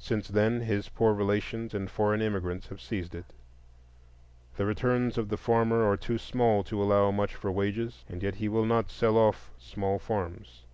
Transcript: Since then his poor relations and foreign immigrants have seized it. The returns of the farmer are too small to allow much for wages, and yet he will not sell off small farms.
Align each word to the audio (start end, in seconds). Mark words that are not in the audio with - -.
Since 0.00 0.26
then 0.26 0.62
his 0.62 0.88
poor 0.88 1.14
relations 1.14 1.72
and 1.72 1.88
foreign 1.88 2.20
immigrants 2.20 2.66
have 2.66 2.80
seized 2.80 3.14
it. 3.14 3.26
The 4.56 4.66
returns 4.66 5.16
of 5.16 5.28
the 5.28 5.36
farmer 5.36 5.88
are 5.88 5.96
too 5.96 6.18
small 6.18 6.64
to 6.64 6.82
allow 6.82 7.12
much 7.12 7.36
for 7.36 7.52
wages, 7.52 8.02
and 8.08 8.24
yet 8.24 8.34
he 8.34 8.48
will 8.48 8.66
not 8.66 8.90
sell 8.90 9.16
off 9.16 9.52
small 9.60 10.00
farms. 10.00 10.64